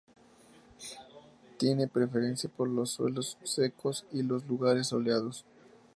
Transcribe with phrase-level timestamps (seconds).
[1.59, 5.45] Tiene preferencia por los suelos secos y los lugares soleados.